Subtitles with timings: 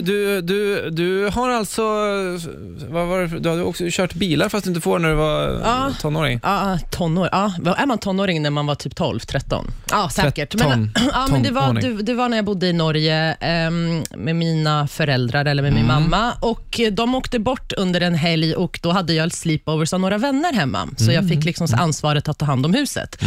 [0.00, 1.82] du, du, du, du har alltså,
[2.88, 5.42] vad var det, du hade också kört bilar fast du inte får när du var
[5.64, 5.90] Ja.
[6.00, 6.40] tonåring.
[6.42, 7.28] Ja, tonår.
[7.32, 9.66] Ja, vad- är man tonåring när man var typ 12, 13?
[9.90, 10.54] Ja, säkert.
[10.54, 11.10] Men, Tretton.
[11.12, 11.96] ja, men det, var, Tonåring.
[11.96, 15.84] det, det var när jag bodde i Norge ehm, med mina föräldrar, eller med min
[15.84, 16.02] Mm.
[16.10, 16.32] mamma.
[16.40, 20.52] Och De åkte bort under en helg och då hade jag sleepovers av några vänner
[20.52, 20.88] hemma.
[20.96, 21.28] Så jag Mm.
[21.28, 23.18] fick liksom ansvaret att ta hand om huset.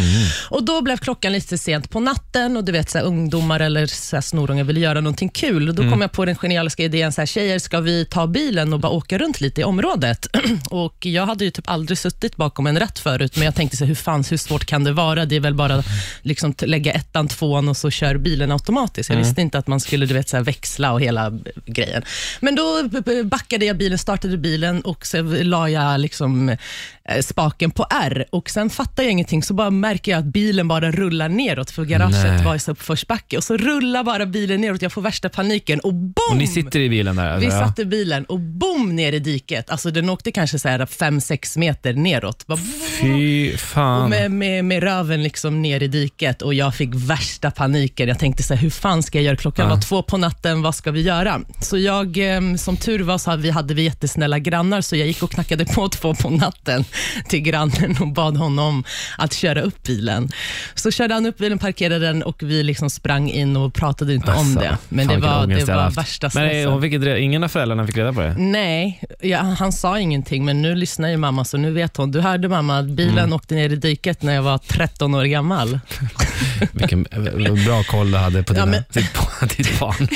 [0.49, 3.85] Och Då blev klockan lite sent på natten och du vet så här, ungdomar eller
[3.85, 5.69] så här, snorungar ville göra någonting kul.
[5.69, 5.91] Och Då Mm.
[5.91, 8.91] kom jag på den genialiska idén, så här, tjejer, ska vi ta bilen och bara
[8.91, 10.27] åka runt lite i området?
[10.69, 13.83] och Jag hade ju typ aldrig suttit bakom en rätt förut, men jag tänkte, så
[13.83, 15.25] här, hur, fan, hur svårt kan det vara?
[15.25, 15.83] Det är väl bara
[16.21, 19.09] liksom, lägga ettan, tvåan och så kör bilen automatiskt.
[19.09, 21.31] Jag visste inte att man skulle du vet, så här, växla och hela
[21.65, 22.03] grejen.
[22.41, 22.89] Men då
[23.23, 28.25] backade jag bilen, startade bilen och så la jag liksom, eh, spaken på R.
[28.29, 31.85] Och Sen fattar jag ingenting, så bara märker jag att bilen bara rullar neråt, för
[31.85, 32.45] garaget Nej.
[32.45, 33.37] var i uppförsbacke.
[33.37, 36.13] Och så rullar bara bilen neråt, jag får värsta paniken och boom!
[36.59, 37.37] Och sitter i bilen där?
[37.37, 39.69] Vi alltså, satt i bilen och boom ner i diket.
[39.69, 42.47] Alltså den åkte kanske 5-6 meter neråt.
[42.47, 42.59] Bara
[43.01, 44.09] Fy och fan.
[44.09, 48.07] med, med, med röven liksom ner i diket och jag fick värsta paniken.
[48.07, 49.35] Jag tänkte så här, hur fan ska jag göra?
[49.35, 49.75] Klockan Ja.
[49.75, 51.41] var två på natten, vad ska vi göra?
[51.61, 55.07] Så jag, eh, som tur var, så hade vi, hade vi jättesnälla grannar, så jag
[55.07, 56.85] gick och knackade på två på natten
[57.29, 58.83] till grannen och bad honom
[59.17, 60.31] att köra upp bilen.
[60.75, 64.31] Så körde han upp bilen, parkerade den och vi liksom sprang in och pratade inte
[64.31, 64.77] om Alltså, det.
[64.89, 66.71] Men det var, det var värsta Stressen.
[66.71, 68.35] hon fick inte, ingen av föräldrarna fick reda på det?
[68.37, 72.11] Nej, ja, han sa ingenting, men nu lyssnar ju mamma, så nu vet hon.
[72.11, 73.33] Du hörde mamma att bilen Mm.
[73.33, 75.79] åkte ner i diket när jag var 13 år gammal.
[76.71, 80.07] Vilken eh, bra koll du hade på Ja, dina, men- ditt, barn- ditt barn.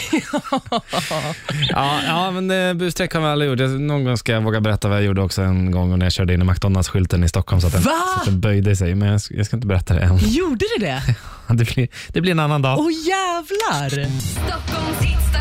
[1.70, 3.80] ja, ja, men eh, busstreck har vi aldrig gjort.
[3.80, 6.34] Någon gång ska jag våga berätta vad jag gjorde också en gång när jag körde
[6.34, 7.92] in i McDonalds-skylten i Stockholm så att den, Va?
[8.14, 8.96] så att den böjde sig.
[8.96, 10.18] Men jag, ska- jag ska inte berätta det än.
[10.18, 11.02] Gjorde det det?
[11.54, 12.80] Det blir, det blir en annan dag.
[12.80, 13.90] Åh jävlar!
[14.20, 15.34] Stockholms hits